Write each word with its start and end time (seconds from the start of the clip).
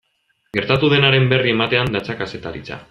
Gertatu 0.57 0.89
denaren 0.95 1.29
berri 1.35 1.55
ematean 1.57 1.95
datza 1.99 2.21
kazetaritza. 2.23 2.79